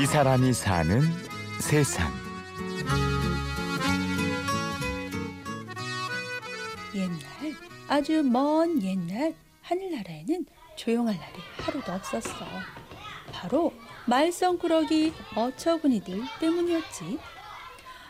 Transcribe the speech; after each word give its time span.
이 0.00 0.06
사람이 0.06 0.54
사는 0.54 1.02
세상. 1.60 2.10
옛날 6.94 7.18
아주 7.86 8.22
먼 8.22 8.80
옛날 8.82 9.34
하늘나라에는 9.60 10.46
조용할 10.74 11.14
날이 11.14 11.34
하루도 11.58 11.92
없었어. 11.92 12.46
바로 13.30 13.74
말썽꾸러기 14.06 15.12
어처구니들 15.36 16.22
때문이었지. 16.40 17.18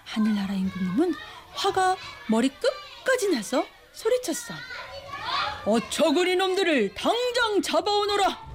하늘나라 0.04 0.54
임금님은 0.54 1.12
화가 1.54 1.96
머리 2.28 2.50
끝까지 2.50 3.32
나서 3.32 3.66
소리쳤어. 3.90 4.54
어처구니 5.66 6.36
놈들을 6.36 6.94
당장 6.94 7.60
잡아오너라. 7.60 8.48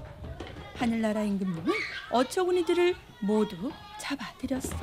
하늘나라 0.77 1.23
임금님은 1.23 1.73
어처구니들을 2.11 2.95
모두 3.25 3.71
잡아들였어. 3.99 4.75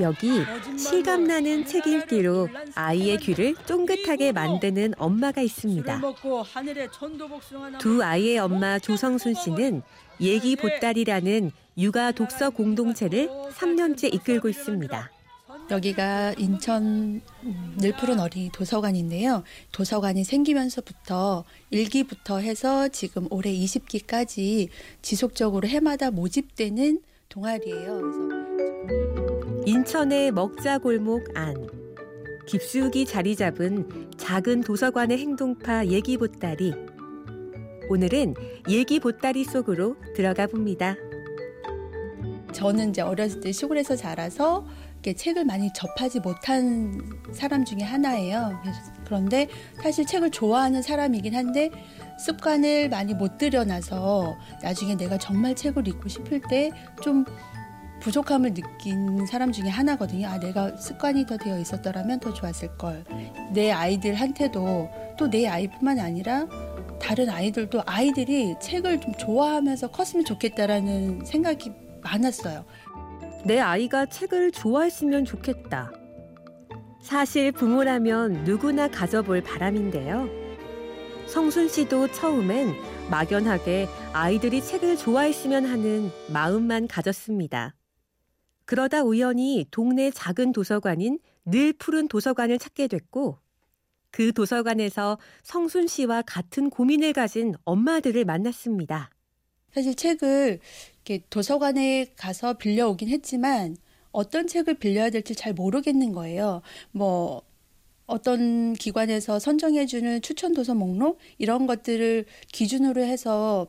여기 0.00 0.44
실감나는 0.78 1.66
책 1.66 1.86
읽기로 1.86 2.48
아이의 2.74 3.18
귀를 3.18 3.56
쫑긋하게 3.66 4.30
만드는 4.30 4.94
엄마가 4.96 5.40
있습니다. 5.40 6.00
두 7.78 8.02
아이의 8.02 8.38
엄마 8.38 8.78
조성순 8.78 9.34
씨는 9.34 9.82
예기 10.20 10.54
보따리라는 10.54 11.50
육아 11.76 12.12
독서 12.12 12.50
공동체를 12.50 13.28
3년째 13.56 14.14
이끌고 14.14 14.48
있습니다. 14.48 15.10
여기가 15.70 16.34
인천 16.38 17.20
늘푸른 17.76 18.20
어린이 18.20 18.50
도서관인데요. 18.52 19.42
도서관이 19.72 20.24
생기면서부터 20.24 21.44
1기부터 21.72 22.40
해서 22.40 22.88
지금 22.88 23.26
올해 23.30 23.52
20기까지 23.52 24.68
지속적으로 25.02 25.68
해마다 25.68 26.10
모집되는 26.10 27.00
동아리예요. 27.28 28.00
그래서 28.00 29.64
인천의 29.66 30.32
먹자골목 30.32 31.36
안 31.36 31.68
깊숙이 32.46 33.04
자리 33.04 33.36
잡은 33.36 34.10
작은 34.16 34.62
도서관의 34.62 35.18
행동파 35.18 35.86
예기 35.86 36.16
보따리 36.16 36.72
오늘은 37.90 38.34
예기 38.70 39.00
보따리 39.00 39.44
속으로 39.44 39.96
들어가 40.14 40.46
봅니다. 40.46 40.96
저는 42.52 42.90
이제 42.90 43.02
어렸을 43.02 43.40
때 43.40 43.52
시골에서 43.52 43.96
자라서 43.96 44.66
책을 45.14 45.44
많이 45.44 45.72
접하지 45.72 46.20
못한 46.20 47.00
사람 47.32 47.64
중에 47.64 47.80
하나예요. 47.82 48.60
그런데 49.04 49.48
사실 49.82 50.04
책을 50.06 50.30
좋아하는 50.30 50.82
사람이긴 50.82 51.34
한데 51.34 51.70
습관을 52.18 52.88
많이 52.88 53.14
못 53.14 53.38
들여놔서 53.38 54.36
나중에 54.62 54.96
내가 54.96 55.18
정말 55.18 55.54
책을 55.54 55.86
읽고 55.88 56.08
싶을 56.08 56.40
때 56.48 56.70
좀 57.02 57.24
부족함을 58.00 58.54
느낀 58.54 59.26
사람 59.26 59.50
중에 59.50 59.68
하나거든요. 59.68 60.28
아, 60.28 60.38
내가 60.38 60.76
습관이 60.76 61.26
더 61.26 61.36
되어 61.36 61.58
있었더라면 61.58 62.20
더 62.20 62.32
좋았을 62.32 62.76
걸. 62.78 63.04
내 63.52 63.72
아이들한테도 63.72 64.88
또 65.18 65.28
내 65.30 65.46
아이뿐만 65.48 65.98
아니라 65.98 66.46
다른 67.02 67.28
아이들도 67.28 67.82
아이들이 67.86 68.54
책을 68.60 69.00
좀 69.00 69.14
좋아하면서 69.14 69.88
컸으면 69.90 70.24
좋겠다라는 70.24 71.24
생각이 71.24 71.72
많았어요. 72.02 72.64
내 73.44 73.60
아이가 73.60 74.06
책을 74.06 74.50
좋아했으면 74.50 75.24
좋겠다. 75.24 75.92
사실 77.00 77.52
부모라면 77.52 78.44
누구나 78.44 78.88
가져볼 78.88 79.42
바람인데요. 79.42 80.28
성순 81.26 81.68
씨도 81.68 82.12
처음엔 82.12 82.74
막연하게 83.10 83.86
아이들이 84.12 84.62
책을 84.62 84.96
좋아했으면 84.96 85.66
하는 85.66 86.10
마음만 86.32 86.88
가졌습니다. 86.88 87.74
그러다 88.64 89.02
우연히 89.02 89.66
동네 89.70 90.10
작은 90.10 90.52
도서관인 90.52 91.18
늘 91.44 91.72
푸른 91.72 92.08
도서관을 92.08 92.58
찾게 92.58 92.88
됐고 92.88 93.38
그 94.10 94.32
도서관에서 94.32 95.18
성순 95.42 95.86
씨와 95.86 96.22
같은 96.22 96.70
고민을 96.70 97.12
가진 97.12 97.54
엄마들을 97.64 98.24
만났습니다. 98.24 99.10
사실 99.74 99.94
책을 99.94 100.60
이렇게 101.04 101.24
도서관에 101.30 102.06
가서 102.16 102.54
빌려오긴 102.54 103.08
했지만 103.08 103.76
어떤 104.12 104.46
책을 104.46 104.74
빌려야 104.74 105.10
될지 105.10 105.34
잘 105.34 105.52
모르겠는 105.52 106.12
거예요. 106.12 106.62
뭐 106.90 107.42
어떤 108.06 108.72
기관에서 108.72 109.38
선정해주는 109.38 110.22
추천 110.22 110.54
도서 110.54 110.74
목록 110.74 111.18
이런 111.36 111.66
것들을 111.66 112.24
기준으로 112.50 113.02
해서 113.02 113.68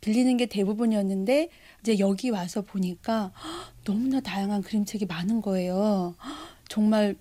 빌리는 0.00 0.36
게 0.36 0.46
대부분이었는데 0.46 1.48
이제 1.80 1.98
여기 1.98 2.30
와서 2.30 2.62
보니까 2.62 3.32
너무나 3.84 4.20
다양한 4.20 4.62
그림책이 4.62 5.06
많은 5.06 5.40
거예요. 5.40 6.16
정말 6.68 7.16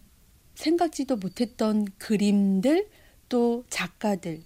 생각지도 0.55 1.17
못했던 1.17 1.85
그림들 1.97 2.87
또 3.29 3.63
작가들 3.69 4.41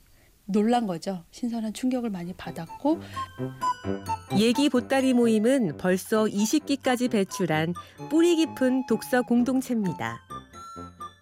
놀란 0.49 0.87
거죠. 0.87 1.23
신선한 1.31 1.73
충격을 1.73 2.09
많이 2.09 2.33
받았고 2.33 2.99
예기 4.37 4.69
보따리 4.69 5.13
모임은 5.13 5.77
벌써 5.77 6.23
20기까지 6.25 7.11
배출한 7.11 7.73
뿌리 8.09 8.35
깊은 8.35 8.87
독서 8.87 9.21
공동체입니다. 9.21 10.21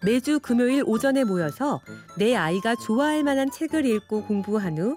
매주 0.04 0.38
금요일 0.40 0.82
오전에 0.86 1.24
모여서 1.24 1.80
내 2.16 2.34
아이가 2.36 2.74
좋아할 2.76 3.22
만한 3.24 3.50
책을 3.50 3.84
읽고 3.84 4.24
공부한 4.24 4.78
후 4.78 4.96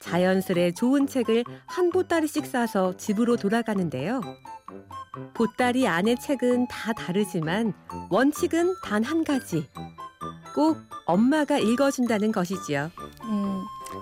자연스레 0.00 0.72
좋은 0.72 1.06
책을 1.06 1.44
한 1.66 1.90
보따리씩 1.90 2.46
싸서 2.46 2.96
집으로 2.96 3.36
돌아가는데요. 3.36 4.20
보따리 5.34 5.86
안의 5.86 6.16
책은 6.20 6.68
다 6.68 6.92
다르지만 6.92 7.72
원칙은 8.10 8.74
단 8.84 9.04
한 9.04 9.24
가지. 9.24 9.68
꼭 10.54 10.78
엄마가 11.06 11.58
읽어준다는 11.58 12.32
것이지요. 12.32 12.90
음, 13.24 13.49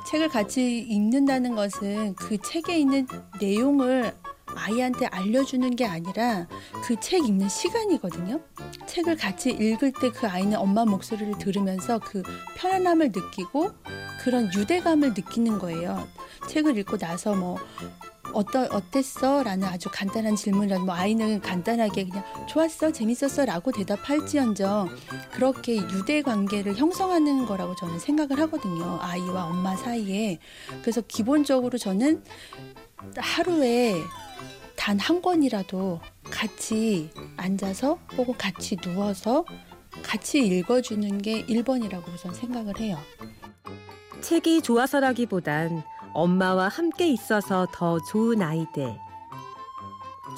책을 0.07 0.29
같이 0.29 0.79
읽는다는 0.81 1.55
것은 1.55 2.15
그 2.15 2.39
책에 2.39 2.79
있는 2.79 3.07
내용을 3.41 4.15
아이한테 4.55 5.07
알려주는 5.07 5.77
게 5.77 5.85
아니라 5.87 6.47
그 6.85 6.97
책 7.01 7.27
읽는 7.27 7.49
시간이거든요. 7.49 8.41
책을 8.87 9.17
같이 9.17 9.51
읽을 9.51 9.93
때 9.93 10.11
그 10.11 10.27
아이는 10.27 10.57
엄마 10.59 10.85
목소리를 10.85 11.37
들으면서 11.39 11.99
그 11.99 12.23
편안함을 12.57 13.13
느끼고 13.15 13.71
그런 14.21 14.53
유대감을 14.53 15.11
느끼는 15.11 15.59
거예요. 15.59 16.09
책을 16.49 16.77
읽고 16.79 16.97
나서 16.99 17.35
뭐 17.35 17.59
어떠 18.33 18.65
어땠어? 18.71 19.43
라는 19.43 19.67
아주 19.67 19.89
간단한 19.93 20.37
질문이라도 20.37 20.85
뭐 20.85 20.95
아이는 20.95 21.41
간단하게 21.41 22.05
그냥 22.05 22.25
좋았어, 22.47 22.93
재밌었어 22.93 23.45
라고 23.45 23.73
대답할지언정 23.73 24.89
그렇게 25.33 25.77
유대 25.77 26.23
관계를 26.23 26.77
형성하는 26.77 27.47
거라고 27.47 27.75
저는 27.77 27.99
생각을 27.99 28.39
하거든요. 28.43 28.99
아이와 29.01 29.47
엄마 29.47 29.77
사이에. 29.77 30.39
그래서 30.83 31.01
기본적으로 31.03 31.79
저는 31.79 32.23
하루에 33.17 33.95
단 34.77 34.99
한 34.99 35.21
권이라도 35.21 36.01
같이 36.31 37.11
앉아서 37.37 37.99
혹은 38.17 38.35
같이 38.39 38.77
누워서 38.77 39.45
같이 40.03 40.39
읽어주는 40.47 41.19
게 41.19 41.45
1번이라고 41.47 42.15
우선 42.15 42.33
생각을 42.33 42.79
해요. 42.79 42.99
책이 44.21 44.63
좋아서라기보단 44.63 45.83
엄마와 46.15 46.69
함께 46.69 47.09
있어서 47.09 47.67
더 47.73 47.99
좋은 48.01 48.43
아이들. 48.43 48.97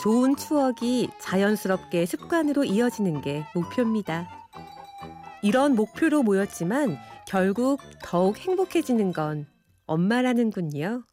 좋은 0.03 0.37
추억이 0.37 1.09
자연스럽게 1.21 2.07
습관으로 2.07 2.65
이어지는 2.65 3.21
게 3.21 3.45
목표입니다. 3.55 4.29
이런 5.43 5.75
목표로 5.75 6.23
모였지만 6.23 6.99
결국 7.27 7.81
더욱 8.03 8.39
행복해지는 8.39 9.13
건 9.13 9.47
엄마라는군요. 9.87 11.05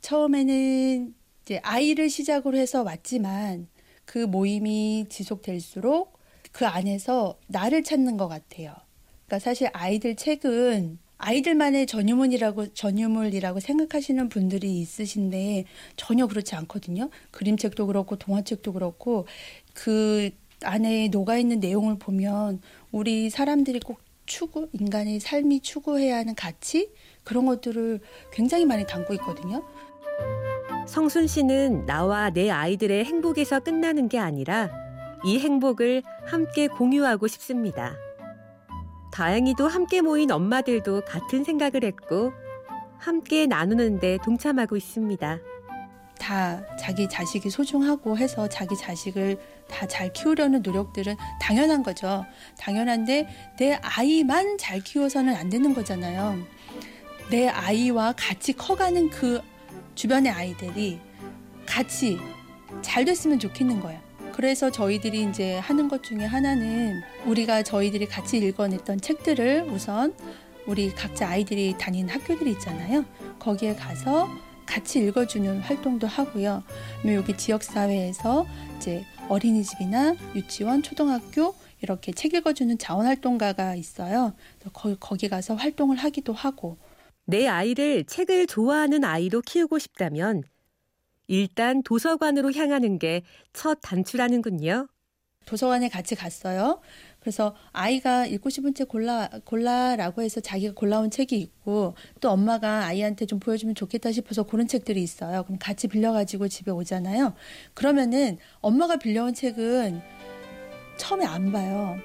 처음에는 0.00 1.14
이제 1.42 1.60
아이를 1.62 2.08
시작으로 2.10 2.56
해서 2.56 2.82
왔지만 2.82 3.68
그 4.04 4.18
모임이 4.18 5.06
지속될수록 5.08 6.18
그 6.52 6.66
안에서 6.66 7.38
나를 7.48 7.82
찾는 7.82 8.16
것 8.16 8.28
같아요. 8.28 8.74
그러니까 9.26 9.38
사실 9.38 9.68
아이들 9.72 10.16
책은 10.16 10.98
아이들만의 11.24 11.86
전유물이라고 11.86 12.74
전유물이라고 12.74 13.58
생각하시는 13.58 14.28
분들이 14.28 14.78
있으신데 14.78 15.64
전혀 15.96 16.26
그렇지 16.26 16.54
않거든요. 16.54 17.08
그림책도 17.30 17.86
그렇고 17.86 18.16
동화책도 18.16 18.74
그렇고 18.74 19.26
그 19.72 20.28
안에 20.62 21.08
녹아 21.08 21.38
있는 21.38 21.60
내용을 21.60 21.98
보면 21.98 22.60
우리 22.92 23.30
사람들이 23.30 23.80
꼭 23.80 24.00
추구 24.26 24.68
인간의 24.74 25.20
삶이 25.20 25.60
추구해야 25.60 26.18
하는 26.18 26.34
가치 26.34 26.90
그런 27.24 27.46
것들을 27.46 28.00
굉장히 28.30 28.66
많이 28.66 28.86
담고 28.86 29.14
있거든요. 29.14 29.64
성순 30.86 31.26
씨는 31.26 31.86
나와 31.86 32.28
내 32.28 32.50
아이들의 32.50 33.02
행복에서 33.02 33.60
끝나는 33.60 34.10
게 34.10 34.18
아니라 34.18 34.70
이 35.24 35.38
행복을 35.38 36.02
함께 36.26 36.68
공유하고 36.68 37.28
싶습니다. 37.28 37.96
다행히도 39.14 39.68
함께 39.68 40.00
모인 40.00 40.32
엄마들도 40.32 41.02
같은 41.04 41.44
생각을 41.44 41.84
했고 41.84 42.32
함께 42.98 43.46
나누는데 43.46 44.18
동참하고 44.24 44.76
있습니다. 44.76 45.38
다 46.18 46.62
자기 46.76 47.08
자식이 47.08 47.48
소중하고 47.48 48.18
해서 48.18 48.48
자기 48.48 48.76
자식을 48.76 49.38
다 49.68 49.86
잘 49.86 50.12
키우려는 50.12 50.62
노력들은 50.62 51.14
당연한 51.40 51.84
거죠. 51.84 52.24
당연한데 52.58 53.28
내 53.58 53.78
아이만 53.82 54.58
잘 54.58 54.80
키워서는 54.80 55.34
안 55.36 55.48
되는 55.48 55.74
거잖아요. 55.74 56.36
내 57.30 57.46
아이와 57.48 58.14
같이 58.16 58.52
커가는 58.52 59.10
그 59.10 59.40
주변의 59.94 60.32
아이들이 60.32 60.98
같이 61.66 62.18
잘 62.82 63.04
됐으면 63.04 63.38
좋겠는 63.38 63.78
거예요. 63.78 64.03
그래서 64.34 64.68
저희들이 64.68 65.22
이제 65.30 65.58
하는 65.58 65.86
것 65.86 66.02
중에 66.02 66.24
하나는 66.24 67.00
우리가 67.24 67.62
저희들이 67.62 68.06
같이 68.06 68.38
읽어냈던 68.38 69.00
책들을 69.00 69.68
우선 69.70 70.12
우리 70.66 70.92
각자 70.92 71.28
아이들이 71.28 71.76
다니는 71.78 72.08
학교들이 72.08 72.50
있잖아요. 72.52 73.04
거기에 73.38 73.76
가서 73.76 74.28
같이 74.66 74.98
읽어주는 74.98 75.60
활동도 75.60 76.08
하고요. 76.08 76.64
여기 77.06 77.36
지역사회에서 77.36 78.44
이제 78.76 79.04
어린이집이나 79.28 80.16
유치원, 80.34 80.82
초등학교 80.82 81.54
이렇게 81.80 82.10
책 82.10 82.34
읽어주는 82.34 82.76
자원활동가가 82.76 83.76
있어요. 83.76 84.32
거기, 84.72 84.96
거기 84.98 85.28
가서 85.28 85.54
활동을 85.54 85.96
하기도 85.96 86.32
하고. 86.32 86.76
내 87.24 87.46
아이를 87.46 88.02
책을 88.04 88.48
좋아하는 88.48 89.04
아이로 89.04 89.42
키우고 89.42 89.78
싶다면 89.78 90.42
일단 91.26 91.82
도서관으로 91.82 92.52
향하는 92.52 92.98
게 92.98 93.22
첫 93.52 93.78
단추라는군요. 93.80 94.88
도서관에 95.46 95.88
같이 95.88 96.14
갔어요. 96.14 96.80
그래서 97.20 97.54
아이가 97.72 98.26
읽고 98.26 98.50
싶은 98.50 98.74
책 98.74 98.88
골라 98.88 99.28
골라라고 99.44 100.22
해서 100.22 100.40
자기가 100.40 100.74
골라온 100.74 101.10
책이 101.10 101.38
있고 101.38 101.94
또 102.20 102.30
엄마가 102.30 102.84
아이한테 102.86 103.26
좀 103.26 103.38
보여주면 103.40 103.74
좋겠다 103.74 104.12
싶어서 104.12 104.42
그런 104.42 104.66
책들이 104.66 105.02
있어요. 105.02 105.42
그럼 105.44 105.58
같이 105.58 105.88
빌려가지고 105.88 106.48
집에 106.48 106.70
오잖아요. 106.70 107.34
그러면은 107.74 108.38
엄마가 108.60 108.96
빌려온 108.96 109.34
책은 109.34 110.00
처음에 110.98 111.24
안 111.24 111.52
봐요. 111.52 111.96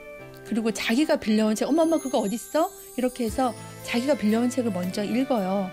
그리고 0.45 0.71
자기가 0.71 1.17
빌려온 1.17 1.55
책, 1.55 1.67
엄마, 1.67 1.83
엄마 1.83 1.97
그거 1.97 2.19
어딨어? 2.19 2.69
이렇게 2.97 3.25
해서 3.25 3.53
자기가 3.83 4.15
빌려온 4.15 4.49
책을 4.49 4.71
먼저 4.71 5.03
읽어요. 5.03 5.69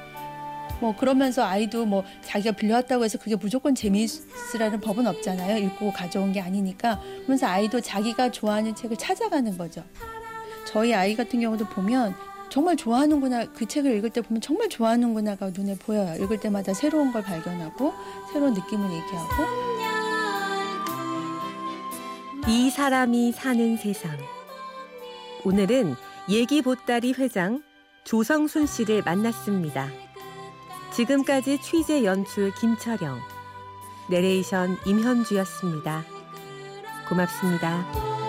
뭐 0.80 0.94
그러면서 0.94 1.44
아이도 1.44 1.86
뭐 1.86 2.04
자기가 2.22 2.52
빌려왔다고 2.52 3.04
해서 3.04 3.18
그게 3.18 3.36
무조건 3.36 3.74
재미있으라는 3.74 4.80
법은 4.80 5.06
없잖아요. 5.06 5.58
읽고 5.58 5.92
가져온 5.92 6.32
게 6.32 6.40
아니니까. 6.40 7.00
그러면서 7.18 7.46
아이도 7.46 7.80
자기가 7.80 8.30
좋아하는 8.30 8.74
책을 8.74 8.96
찾아가는 8.96 9.56
거죠. 9.56 9.82
저희 10.66 10.92
아이 10.94 11.14
같은 11.14 11.40
경우도 11.40 11.66
보면 11.66 12.14
정말 12.48 12.76
좋아하는구나 12.76 13.46
그 13.52 13.66
책을 13.66 13.96
읽을 13.96 14.10
때 14.10 14.20
보면 14.20 14.40
정말 14.40 14.68
좋아하는구나가 14.68 15.50
눈에 15.50 15.76
보여요. 15.76 16.14
읽을 16.22 16.38
때마다 16.40 16.74
새로운 16.74 17.12
걸 17.12 17.22
발견하고 17.22 17.92
새로운 18.32 18.54
느낌을 18.54 18.84
얘기하고 18.90 19.44
이 22.48 22.70
사람이 22.70 23.32
사는 23.32 23.76
세상 23.76 24.16
오늘은 25.44 25.96
얘기 26.28 26.62
보따리 26.62 27.12
회장 27.12 27.62
조성순 28.04 28.66
씨를 28.66 29.02
만났습니다. 29.02 29.88
지금까지 30.96 31.58
취재 31.58 32.04
연출 32.04 32.50
김철영, 32.54 33.20
내레이션 34.08 34.78
임현주였습니다. 34.86 36.02
고맙습니다. 37.06 38.25